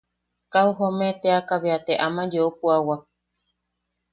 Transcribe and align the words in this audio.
Kau 0.53 0.69
joome 0.77 1.09
teaka 1.21 1.55
bea 1.63 1.79
te 1.85 1.93
ama 2.05 2.23
yeu 2.33 2.49
puʼawak. 2.59 3.01